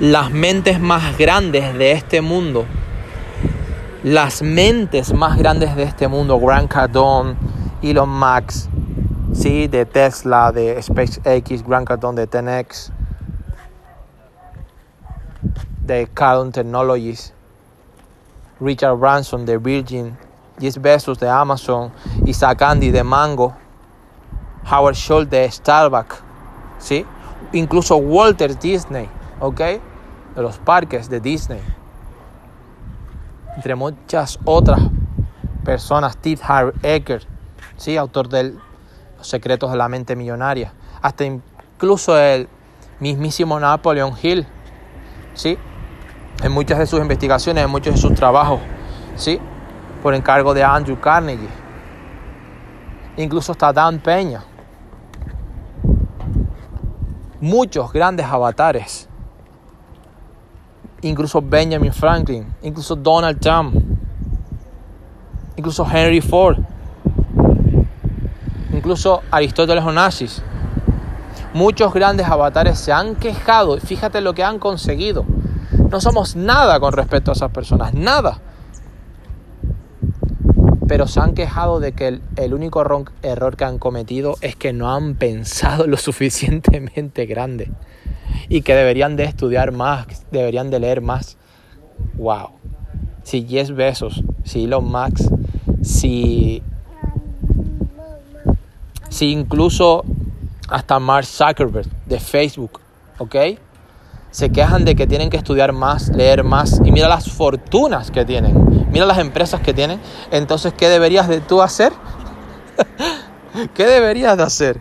las 0.00 0.32
mentes 0.32 0.80
más 0.80 1.16
grandes 1.16 1.72
de 1.74 1.92
este 1.92 2.20
mundo, 2.20 2.66
las 4.02 4.42
mentes 4.42 5.12
más 5.12 5.38
grandes 5.38 5.76
de 5.76 5.84
este 5.84 6.08
mundo, 6.08 6.38
Grant 6.40 6.68
Cardone, 6.68 7.36
Elon 7.80 8.08
Musk, 8.08 8.68
¿sí? 9.32 9.68
de 9.68 9.86
Tesla, 9.86 10.50
de 10.50 10.82
SpaceX, 10.82 11.62
Grant 11.64 11.86
Cardone 11.86 12.26
de 12.26 12.28
10X, 12.28 12.90
de 15.86 16.08
Cardone 16.12 16.50
Technologies, 16.50 17.32
Richard 18.60 18.96
Branson 18.96 19.46
de 19.46 19.58
Virgin, 19.58 20.16
Jeff 20.58 20.76
Bezos 20.78 21.20
de 21.20 21.28
Amazon, 21.28 21.92
Isaac 22.26 22.62
Andy 22.62 22.90
de 22.90 23.04
Mango, 23.04 23.54
Howard 24.68 24.96
Schultz 24.96 25.30
de 25.30 25.48
Starbucks, 25.48 26.16
¿sí? 26.80 27.06
incluso 27.52 27.96
Walter 27.96 28.58
Disney, 28.58 29.08
¿ok? 29.44 29.60
De 29.60 30.42
los 30.42 30.58
parques 30.58 31.08
de 31.10 31.20
Disney. 31.20 31.60
Entre 33.56 33.74
muchas 33.74 34.38
otras 34.44 34.80
personas, 35.64 36.14
Steve 36.14 36.40
Harvey 36.42 36.74
Ecker, 36.82 37.26
¿sí? 37.76 37.96
Autor 37.96 38.28
de 38.28 38.54
Los 39.18 39.28
secretos 39.28 39.70
de 39.70 39.76
la 39.76 39.88
mente 39.88 40.16
millonaria. 40.16 40.72
Hasta 41.00 41.24
incluso 41.24 42.18
el 42.18 42.48
mismísimo 43.00 43.60
Napoleon 43.60 44.14
Hill, 44.20 44.46
¿sí? 45.34 45.58
En 46.42 46.52
muchas 46.52 46.78
de 46.78 46.86
sus 46.86 47.00
investigaciones, 47.00 47.64
en 47.64 47.70
muchos 47.70 47.94
de 47.94 48.00
sus 48.00 48.14
trabajos, 48.14 48.60
¿sí? 49.16 49.38
Por 50.02 50.14
encargo 50.14 50.52
de 50.54 50.64
Andrew 50.64 50.98
Carnegie. 50.98 51.48
Incluso 53.16 53.52
hasta 53.52 53.72
Dan 53.72 54.00
Peña, 54.00 54.42
muchos 57.40 57.92
grandes 57.92 58.26
avatares, 58.26 59.08
incluso 61.08 61.40
Benjamin 61.40 61.92
Franklin, 61.92 62.46
incluso 62.62 62.96
Donald 62.96 63.38
Trump, 63.40 63.74
incluso 65.56 65.86
Henry 65.90 66.20
Ford, 66.20 66.58
incluso 68.72 69.22
Aristóteles 69.30 69.84
Onassis. 69.84 70.42
Muchos 71.52 71.94
grandes 71.94 72.26
avatares 72.26 72.78
se 72.78 72.92
han 72.92 73.14
quejado 73.14 73.78
fíjate 73.78 74.20
lo 74.20 74.34
que 74.34 74.42
han 74.42 74.58
conseguido. 74.58 75.24
No 75.90 76.00
somos 76.00 76.34
nada 76.34 76.80
con 76.80 76.92
respecto 76.92 77.30
a 77.30 77.34
esas 77.34 77.50
personas, 77.50 77.94
nada 77.94 78.40
pero 80.86 81.06
se 81.06 81.20
han 81.20 81.34
quejado 81.34 81.80
de 81.80 81.92
que 81.92 82.20
el, 82.36 82.54
único 82.54 82.84
error 83.22 83.56
que 83.56 83.64
han 83.64 83.78
cometido 83.78 84.36
es 84.40 84.54
que 84.56 84.72
no 84.72 84.92
han 84.92 85.14
pensado 85.14 85.86
lo 85.86 85.96
suficientemente 85.96 87.26
grande 87.26 87.70
y 88.48 88.62
que 88.62 88.74
deberían 88.74 89.16
de 89.16 89.24
estudiar 89.24 89.72
más, 89.72 90.06
deberían 90.30 90.70
de 90.70 90.80
leer 90.80 91.00
más. 91.00 91.36
Wow. 92.14 92.50
Si 93.22 93.46
Jess 93.46 93.74
Besos, 93.74 94.22
si 94.44 94.64
Elon 94.64 94.84
Musk, 94.84 95.32
si, 95.82 96.62
si 99.08 99.30
incluso 99.30 100.04
hasta 100.68 100.98
Mark 100.98 101.26
Zuckerberg 101.26 101.88
de 102.06 102.20
Facebook, 102.20 102.80
¿ok? 103.18 103.36
Se 104.30 104.50
quejan 104.50 104.84
de 104.84 104.96
que 104.96 105.06
tienen 105.06 105.30
que 105.30 105.36
estudiar 105.36 105.72
más, 105.72 106.08
leer 106.08 106.44
más 106.44 106.80
y 106.84 106.90
mira 106.90 107.08
las 107.08 107.30
fortunas 107.30 108.10
que 108.10 108.24
tienen 108.24 108.74
mira 108.94 109.06
las 109.06 109.18
empresas 109.18 109.60
que 109.60 109.74
tienen, 109.74 110.00
entonces, 110.30 110.72
¿qué 110.72 110.88
deberías 110.88 111.28
de 111.28 111.40
tú 111.40 111.60
hacer? 111.60 111.92
¿Qué 113.74 113.86
deberías 113.86 114.36
de 114.36 114.44
hacer? 114.44 114.80